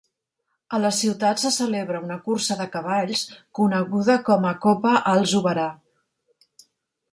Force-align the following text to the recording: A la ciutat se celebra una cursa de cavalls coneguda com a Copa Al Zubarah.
A 0.77 0.77
la 0.85 0.89
ciutat 0.99 1.41
se 1.43 1.51
celebra 1.57 1.99
una 2.05 2.17
cursa 2.29 2.57
de 2.63 2.67
cavalls 2.77 3.23
coneguda 3.61 4.17
com 4.33 4.49
a 4.53 4.57
Copa 4.67 4.97
Al 5.15 5.25
Zubarah. 5.35 5.71